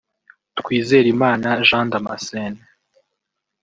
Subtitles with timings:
[0.59, 2.59] Twizerimana Jean Damascène